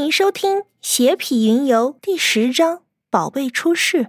[0.00, 2.78] 迎收听《邪痞云游》第十章
[3.10, 4.04] 《宝贝出世》。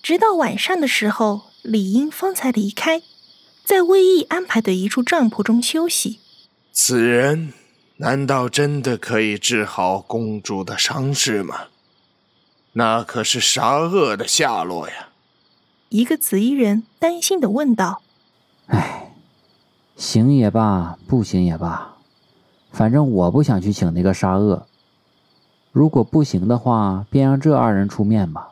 [0.00, 3.02] 直到晚上的时候，李英方才离开，
[3.64, 6.20] 在魏毅安排的一处帐篷中休息。
[6.72, 7.52] 此人
[7.96, 11.64] 难道真的可以治好公主的伤势吗？
[12.74, 15.08] 那可是杀恶的下落呀！
[15.88, 18.02] 一个紫衣人担心的问道
[18.66, 19.12] ：“唉，
[19.96, 21.96] 行也罢，不行也罢，
[22.70, 24.66] 反正我不想去请那个沙恶。”
[25.74, 28.50] 如果不行的话，便让这二人出面吧。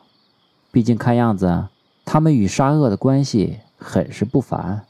[0.73, 1.69] 毕竟看样子，
[2.05, 4.85] 他们与沙恶的关系很是不凡。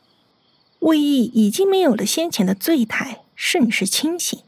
[0.79, 4.41] 魏毅已经没有了先前的醉态，甚是清醒。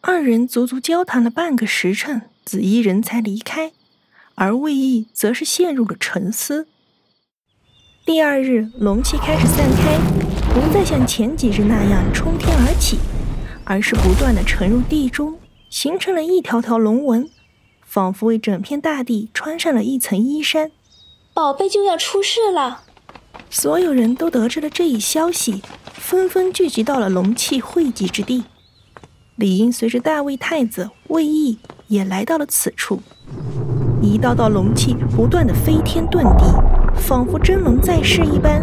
[0.00, 3.72] 二人足足交谈了半个时辰，紫衣人才离开，
[4.36, 6.68] 而魏毅则是陷入了沉思。
[8.06, 9.98] 第二日，龙气开始散开，
[10.54, 12.98] 不再像前几日那样冲天而起，
[13.64, 15.39] 而是不断的沉入地中。
[15.70, 17.30] 形成了一条条龙纹，
[17.86, 20.72] 仿佛为整片大地穿上了一层衣衫。
[21.32, 22.82] 宝贝就要出世了，
[23.48, 25.62] 所有人都得知了这一消息，
[25.94, 28.42] 纷纷聚集到了龙气汇集之地。
[29.36, 33.00] 理应随着大魏太子魏毅也来到了此处。
[34.02, 36.44] 一道道龙气不断的飞天遁地，
[37.00, 38.60] 仿佛真龙在世一般。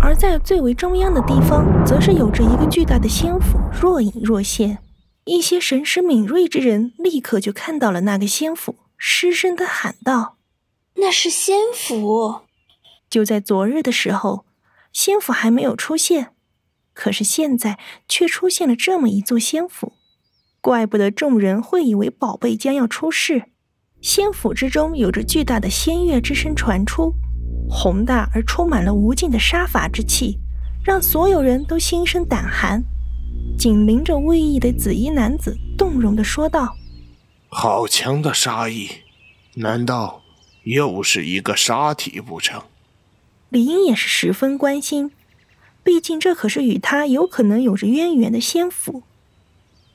[0.00, 4.78] 而在最为中央的地方，则是有着一个巨大的仙府，若隐若现。
[5.24, 10.38] 一些神识敏锐之人立刻就看到了那个仙府，失声的喊道
[10.96, 12.42] ：“那是仙府！”
[13.10, 14.46] 就在昨日的时候，
[14.92, 16.32] 仙府还没有出现，
[16.94, 19.92] 可是现在却出现了这么一座仙府，
[20.60, 23.44] 怪不得众人会以为宝贝将要出世。
[24.00, 27.12] 仙府之中有着巨大的仙乐之声传出，
[27.68, 30.38] 宏大而充满了无尽的杀伐之气，
[30.82, 32.82] 让所有人都心生胆寒。
[33.60, 36.78] 紧邻着魏毅的紫衣男子动容的说道
[37.52, 38.88] ：“好强的杀意，
[39.56, 40.22] 难道
[40.62, 42.62] 又是一个杀体不成？”
[43.50, 45.10] 李英也是十分关心，
[45.82, 49.02] 毕竟这可是与他有可能有着渊源的仙府。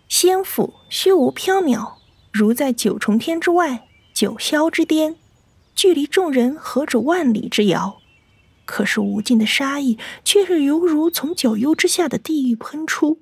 [0.08, 1.94] 仙府虚无缥缈，
[2.32, 5.16] 如在九重天之外，九霄之巅，
[5.74, 7.97] 距离众人何止万里之遥。
[8.66, 13.22] 可是无尽的杀意，却是犹如从九幽之下的地狱喷出。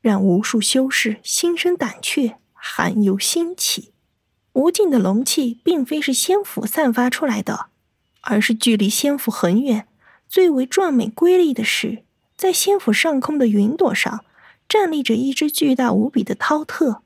[0.00, 3.92] 让无数修士心生胆怯，寒忧心起。
[4.52, 7.66] 无尽的龙气并非是仙府散发出来的，
[8.22, 9.86] 而是距离仙府很远。
[10.28, 12.04] 最为壮美瑰丽的是，
[12.36, 14.24] 在仙府上空的云朵上，
[14.68, 17.00] 站立着一只巨大无比的饕餮。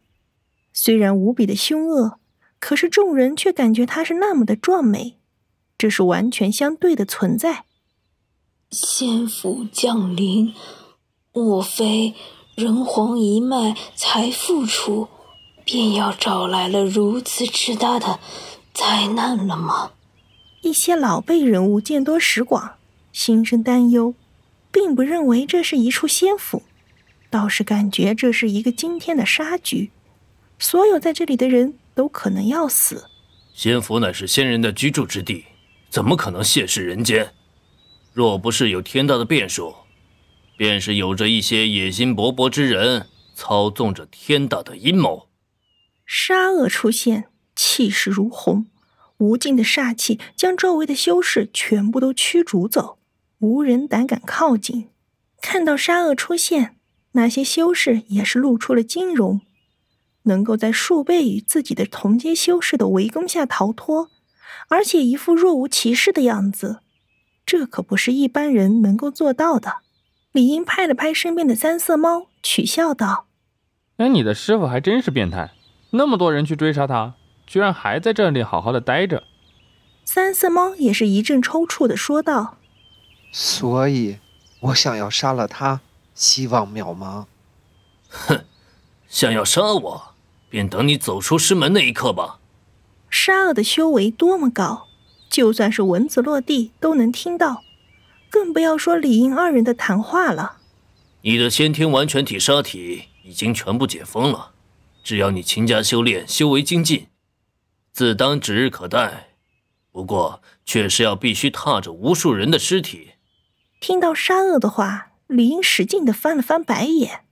[0.72, 2.18] 虽然无比的凶恶，
[2.58, 5.18] 可是众人却感觉它是那么的壮美。
[5.76, 7.64] 这是完全相对的存在。
[8.70, 10.54] 仙府降临，
[11.32, 12.14] 莫非？
[12.54, 15.08] 人皇一脉才复出，
[15.64, 18.20] 便要找来了如此之大的
[18.74, 19.92] 灾难了吗？
[20.60, 22.74] 一些老辈人物见多识广，
[23.10, 24.14] 心生担忧，
[24.70, 26.62] 并不认为这是一处仙府，
[27.30, 29.90] 倒是感觉这是一个惊天的杀局，
[30.58, 33.06] 所有在这里的人都可能要死。
[33.54, 35.46] 仙府乃是仙人的居住之地，
[35.88, 37.32] 怎么可能现世人间？
[38.12, 39.74] 若不是有天大的变数。
[40.62, 45.26] 便是有着一些野心勃勃之人操纵着天大的阴谋。
[46.06, 47.24] 杀恶出现，
[47.56, 48.66] 气势如虹，
[49.18, 53.00] 无尽的煞气将周围的修士全部都驱逐走，
[53.40, 54.90] 无人胆敢靠近。
[55.40, 56.76] 看到杀恶出现，
[57.14, 59.40] 那些修士也是露出了惊容，
[60.22, 64.12] 能够在数倍于自己的同阶修士的围攻下逃脱，
[64.68, 66.78] 而且一副若无其事的样子，
[67.44, 69.81] 这可不是一般人能够做到的。
[70.32, 73.26] 李英拍了拍身边的三色猫，取笑道
[73.98, 75.52] ：“哎，你的师傅还真是变态，
[75.90, 77.14] 那么多人去追杀他，
[77.46, 79.24] 居然还在这里好好的待着。”
[80.06, 82.56] 三色猫也是一阵抽搐的说道
[83.30, 84.18] ：“所以，
[84.60, 85.80] 我想要杀了他，
[86.14, 87.26] 希望渺茫。
[88.08, 88.44] ”“哼，
[89.06, 90.14] 想要杀我，
[90.48, 92.38] 便等你走出师门那一刻吧。”
[93.10, 94.86] 沙恶的修为多么高，
[95.28, 97.62] 就算是蚊子落地都能听到。
[98.32, 100.56] 更不要说李英二人的谈话了。
[101.20, 104.52] 你的先天完全体杀体已经全部解封了，
[105.04, 107.08] 只要你勤加修炼，修为精进，
[107.92, 109.28] 自当指日可待。
[109.92, 113.10] 不过，却是要必须踏着无数人的尸体。
[113.78, 117.26] 听到沙恶的话，李英使劲的翻了翻白眼。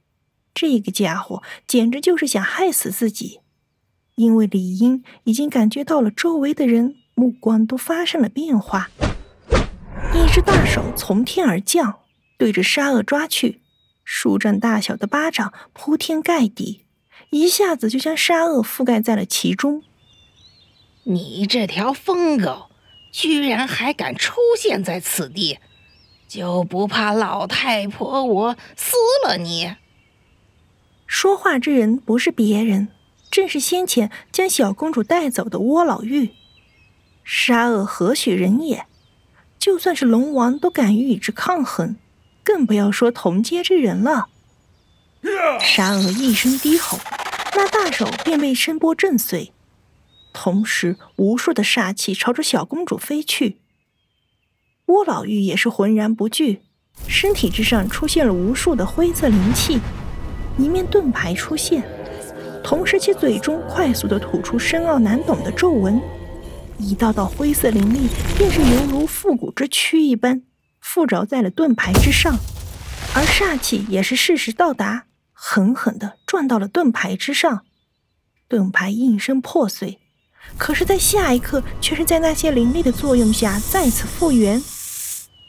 [0.52, 3.40] 这个家伙简直就是想害死自己。
[4.16, 8.90] 因为李英已经感觉到了周围的人目光都发生了变化。
[10.12, 12.00] 一只大手从天而降，
[12.36, 13.60] 对着沙恶抓去。
[14.04, 16.84] 数丈大小的巴掌铺天盖地，
[17.30, 19.84] 一下子就将沙恶覆盖在了其中。
[21.04, 22.70] 你这条疯狗，
[23.12, 25.58] 居然还敢出现在此地，
[26.26, 29.76] 就不怕老太婆我撕了你？
[31.06, 32.88] 说话之人不是别人，
[33.30, 36.32] 正是先前将小公主带走的窝老妪。
[37.22, 38.86] 沙恶何许人也？
[39.60, 41.96] 就算是龙王都敢于与之抗衡，
[42.42, 44.28] 更不要说同阶之人了。
[45.60, 46.98] 沙恶一声低吼，
[47.54, 49.52] 那大手便被声波震碎，
[50.32, 53.58] 同时无数的煞气朝着小公主飞去。
[54.86, 56.62] 倭老玉也是浑然不惧，
[57.06, 59.78] 身体之上出现了无数的灰色灵气，
[60.56, 61.84] 一面盾牌出现，
[62.64, 66.00] 同时其嘴中快速的吐出深奥难懂的咒文。
[66.80, 70.42] 一道道灰色灵力，便是犹如复古之躯一般，
[70.80, 72.38] 附着在了盾牌之上，
[73.14, 77.64] 而煞气也是适时到达，狠狠地撞到了盾牌之上，
[78.48, 79.98] 盾牌应声破碎。
[80.56, 84.60] 可是，在下一刻，却是在那些灵力的作用下再次复原，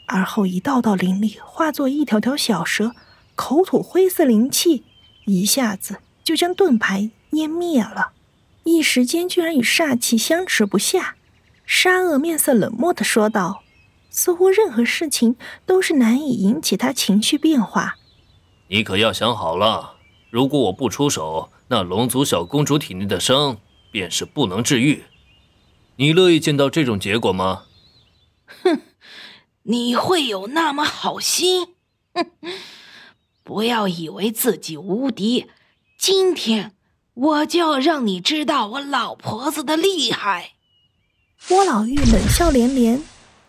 [0.06, 2.92] 而后一道道灵力化作一条条小蛇，
[3.34, 4.84] 口吐灰色灵气，
[5.24, 8.12] 一下子就将盾牌湮灭了，
[8.64, 11.16] 一时间居然与煞气相持不下。
[11.74, 13.64] 沙恶面色冷漠的说道
[14.10, 17.96] ：“似乎任何事情都是难以引起他情绪变化。
[18.68, 19.94] 你可要想好了，
[20.28, 23.56] 如果我不出手，那龙族小公主体内的伤
[23.90, 25.04] 便是不能治愈。
[25.96, 27.62] 你乐意见到这种结果吗
[28.62, 28.82] ？”“哼，
[29.62, 31.68] 你会有那么好心？
[32.12, 32.26] 哼，
[33.42, 35.46] 不要以为自己无敌，
[35.98, 36.74] 今天
[37.14, 40.50] 我就要让你知道我老婆子的厉害。”
[41.48, 43.02] 郭老玉冷笑连连，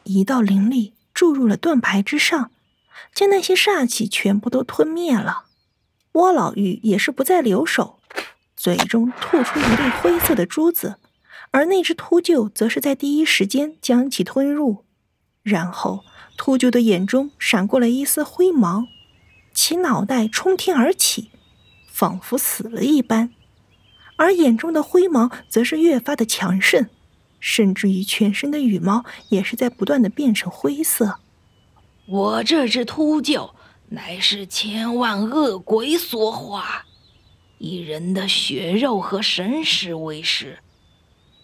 [0.04, 2.50] 一道灵力注入了盾牌之上，
[3.13, 5.45] 将那些煞气全部都吞灭了。
[6.12, 8.00] 郭老玉也是不再留手，
[8.56, 10.95] 嘴中吐出一粒灰色的珠子，
[11.51, 14.84] 而那只秃鹫则是在第一时间将其吞入。
[15.44, 16.04] 然后，
[16.36, 18.88] 秃鹫的眼中闪过了一丝灰芒，
[19.54, 21.30] 其脑袋冲天而起，
[21.88, 23.30] 仿佛死了一般，
[24.16, 26.88] 而眼中的灰芒则是越发的强盛。
[27.45, 31.19] 甚至于全身的羽毛也是在不断的变成灰色。
[32.06, 33.51] 我这只秃鹫
[33.90, 36.86] 乃是千万恶鬼所化，
[37.57, 40.60] 以人的血肉和神识为食。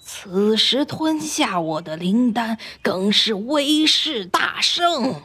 [0.02, 5.24] 此时吞下我的灵丹，更是威势大盛。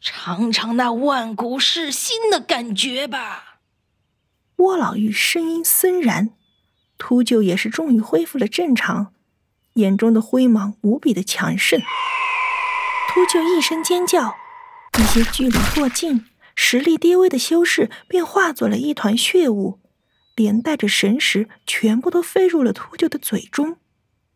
[0.00, 3.58] 尝尝那万古噬心的感觉吧。
[4.58, 6.30] 窝老妪声音森然，
[6.96, 9.12] 秃鹫也是终于恢复了正常。
[9.76, 11.80] 眼中的灰芒无比的强盛，
[13.08, 14.34] 秃鹫一声尖叫，
[14.98, 16.24] 一些距离过近、
[16.54, 19.78] 实力低微的修士便化作了一团血雾，
[20.34, 23.76] 连带着神识全部都飞入了秃鹫的嘴中。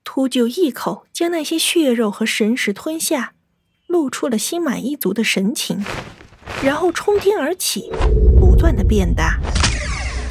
[0.04, 3.32] 秃鹫一口将那些血肉和神识吞下，
[3.86, 5.82] 露出了心满意足的神情，
[6.62, 7.90] 然后冲天而起，
[8.38, 9.38] 不断的变大，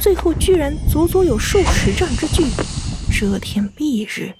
[0.00, 2.44] 最后居然足足有数十丈之巨，
[3.12, 4.32] 遮天蔽日。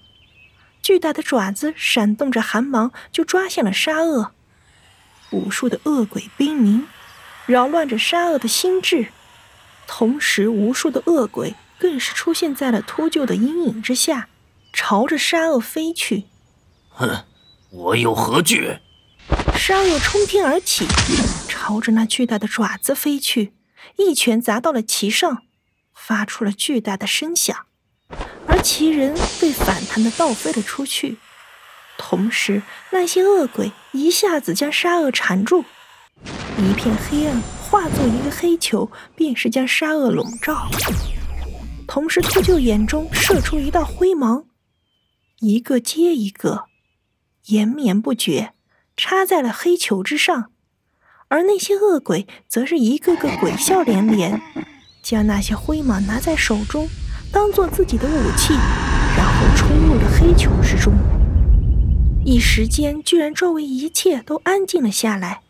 [0.90, 4.32] 巨大的爪子闪动着寒芒，就抓向了沙恶。
[5.30, 6.88] 无数的恶鬼兵鸣，
[7.46, 9.12] 扰乱着沙恶的心智。
[9.86, 14.28] 同时，无数的恶鬼更是出现在了秃鹫的阴影之下，
[14.72, 16.24] 朝着沙恶飞去。
[16.88, 17.24] 哼，
[17.70, 18.80] 我有何惧？
[19.54, 20.88] 沙恶冲天而起，
[21.48, 23.52] 朝着那巨大的爪子飞去，
[23.96, 25.44] 一拳砸到了其上，
[25.94, 27.66] 发出了巨大的声响。
[28.46, 31.18] 而其人被反弹的倒飞了出去，
[31.96, 35.64] 同时那些恶鬼一下子将沙恶缠住，
[36.58, 40.68] 一片黑暗化作一个黑球，便是将沙恶笼罩。
[41.86, 44.44] 同时，秃鹫眼中射出一道灰芒，
[45.40, 46.64] 一个接一个，
[47.46, 48.52] 延绵不绝，
[48.96, 50.52] 插在了黑球之上。
[51.28, 54.40] 而那些恶鬼则是一个个鬼笑连连，
[55.02, 56.88] 将那些灰芒拿在手中。
[57.32, 58.54] 当做自己的武器，
[59.16, 60.92] 然后冲入了黑球之中。
[62.24, 65.42] 一时间，居然周围一切都安静了下来，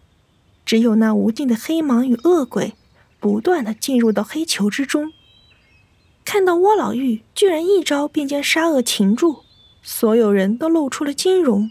[0.66, 2.74] 只有那无尽的黑芒与恶鬼
[3.18, 5.12] 不断的进入到黑球之中。
[6.22, 9.44] 看到窝老妪居然一招便将沙恶擒住，
[9.82, 11.70] 所有人都露出了惊容，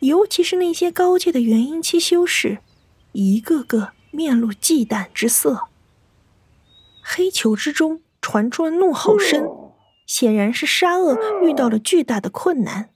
[0.00, 2.58] 尤其是那些高阶的元婴期修士，
[3.12, 5.68] 一个个面露忌惮之色。
[7.02, 8.00] 黑球之中。
[8.24, 9.46] 传出了怒吼声，
[10.06, 12.88] 显然是沙恶遇到了巨大的困难。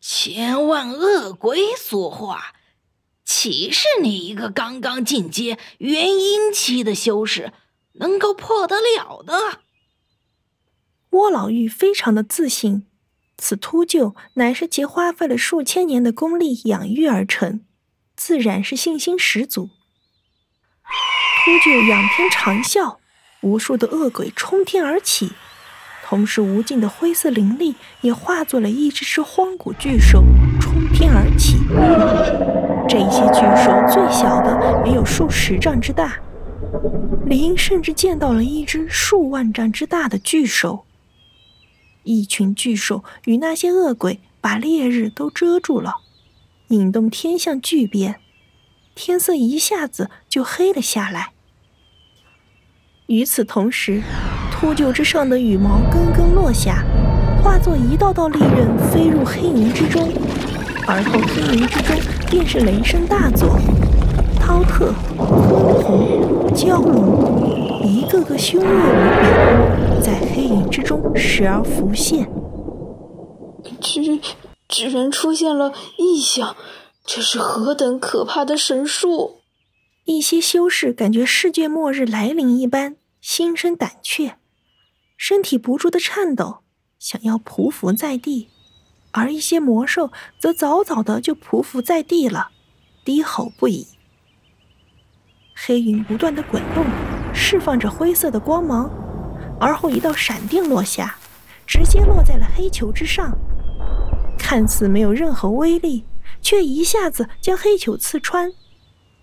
[0.00, 2.54] 千万恶鬼所化，
[3.24, 7.52] 岂是你一个刚刚进阶元婴期的修士
[7.92, 9.60] 能够破得了的？
[11.10, 12.84] 窝老妪非常的自信，
[13.38, 17.64] 此秃鹫乃是其花费了数千年的功力养育而成，
[18.16, 19.70] 自然是信心十足。
[21.44, 22.96] 秃鹫仰天长啸，
[23.46, 25.30] 无数的恶鬼冲天而起，
[26.04, 30.24] 同时无尽的灰色灵力也化作了一只只荒古巨兽
[30.60, 31.58] 冲天而起。
[32.88, 36.18] 这些巨兽最小的也有数十丈之大，
[37.24, 40.84] 李英甚至见到了一只数万丈之大的巨兽。
[42.02, 45.94] 一群巨兽与那些恶鬼把烈日都遮住了，
[46.68, 48.16] 引动天象巨变，
[48.96, 51.32] 天色一下子就黑了下来。
[53.06, 54.02] 与此同时，
[54.50, 56.84] 秃鹫之上的羽毛根根落下，
[57.40, 60.08] 化作一道道利刃飞入黑云之中，
[60.88, 61.96] 而后黑云之中
[62.28, 63.60] 便是雷声大作，
[64.40, 72.28] 涛特、鲲鹏、蛟龙，一个个凶恶无比，在黑云之中时而浮现。
[73.80, 74.20] 居
[74.68, 76.56] 居然出现了异象，
[77.06, 79.36] 这是何等可怕的神术！
[80.06, 84.36] 一些修士感觉世界末日来临一般，心生胆怯，
[85.16, 86.58] 身体不住的颤抖，
[87.00, 88.46] 想要匍匐在地；
[89.10, 92.50] 而一些魔兽则早早的就匍匐在地了，
[93.04, 93.88] 低吼不已。
[95.56, 96.84] 黑云不断的滚动，
[97.34, 98.88] 释放着灰色的光芒，
[99.58, 101.18] 而后一道闪电落下，
[101.66, 103.36] 直接落在了黑球之上，
[104.38, 106.04] 看似没有任何威力，
[106.40, 108.52] 却一下子将黑球刺穿。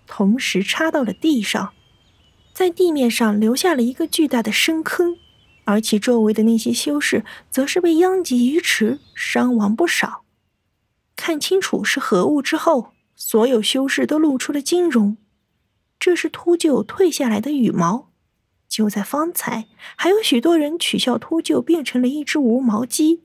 [0.07, 1.74] 同时插到了地上，
[2.53, 5.17] 在地面上留下了一个巨大的深坑，
[5.65, 10.24] 而其周围的那些修士则是被殃及鱼池，伤亡不少。
[11.15, 15.17] 看清楚是何物之后，所有修士都露出了惊容。
[16.00, 18.10] 这是秃鹫褪下来的羽毛。
[18.67, 23.22] 就在方才，还有许多人取笑秃鹫变成了一只无毛鸡，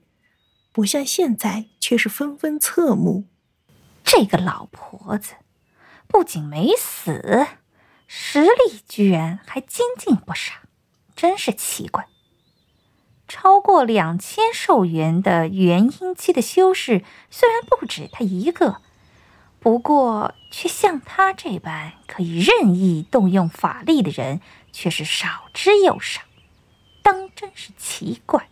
[0.73, 3.25] 不像现在，却是纷纷侧目。
[4.05, 5.33] 这个老婆子。
[6.09, 7.47] 不仅没死，
[8.07, 10.55] 实力居然还精进不少，
[11.15, 12.09] 真是奇怪。
[13.29, 18.81] 超过两千寿元的元婴期的修士虽然不止他一个，
[19.61, 24.41] 不过却像他这般可以任意动用法力的人
[24.73, 26.23] 却是少之又少，
[27.03, 28.49] 当真是奇怪。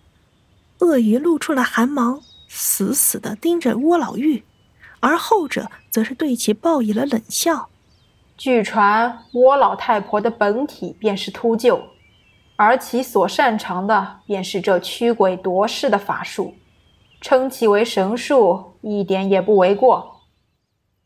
[0.81, 4.45] 鳄鱼露出了寒芒，死死地盯着窝老玉。
[5.07, 7.69] 而后者则是对其报以了冷笑。
[8.37, 11.81] 据传，窝老太婆的本体便是秃鹫，
[12.57, 16.55] 而其所擅长的便是这驱鬼夺势的法术，
[17.21, 20.23] 称其为神术一点也不为过。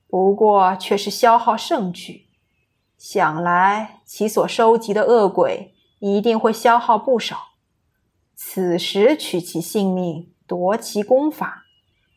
[0.08, 2.24] 不过却是消耗甚巨，
[2.96, 7.36] 想来其所收集的恶鬼一定会消耗不少。
[8.34, 11.66] 此时取其性命，夺其功法。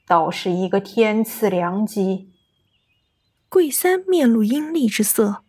[0.06, 2.30] 倒是一个天赐良机。
[3.48, 5.44] 桂三面露阴厉之色，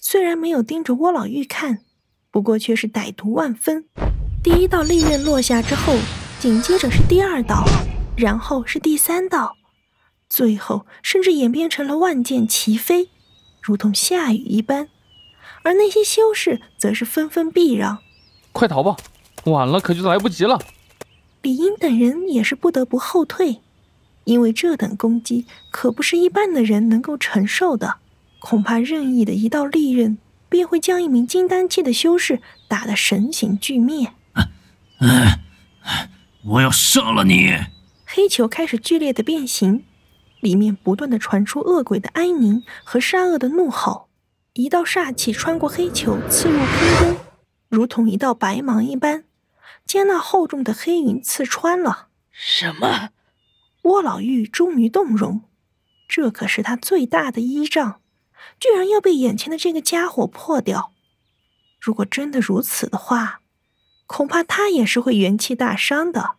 [0.00, 1.80] 虽然没有盯着窝老玉看，
[2.30, 3.86] 不过却是歹毒万分。
[4.44, 5.96] 第一道利刃落下之后，
[6.38, 7.64] 紧接着是第二道，
[8.16, 9.56] 然后是第三道，
[10.28, 13.10] 最后甚至演变成了万箭齐飞，
[13.60, 14.88] 如同下雨一般。
[15.64, 17.98] 而那些修士则是纷纷避让
[18.52, 18.96] ：“快逃吧，
[19.46, 20.60] 晚了可就来不及了。”
[21.42, 23.62] 李英等人也是不得不后退。
[24.26, 27.98] 因为这等攻击可不是一般的人能够承受的，
[28.40, 30.18] 恐怕任意的一道利刃
[30.48, 34.12] 便会将一名金丹期的修士打得神形俱灭。
[34.98, 35.38] 嗯，
[36.44, 37.52] 我要杀了你！
[38.04, 39.84] 黑球开始剧烈的变形，
[40.40, 44.08] 里面不断的传出恶鬼的哀鸣和杀恶的怒吼。
[44.54, 47.16] 一道煞气穿过黑球，刺入空中，
[47.68, 49.22] 如同一道白芒一般，
[49.86, 52.08] 将那厚重的黑云刺穿了。
[52.32, 53.10] 什么？
[53.86, 55.42] 郭老玉终于动容，
[56.08, 58.00] 这可是他最大的依仗，
[58.58, 60.90] 居然要被眼前的这个家伙破掉。
[61.80, 63.42] 如果真的如此的话，
[64.08, 66.34] 恐怕他也是会元气大伤的。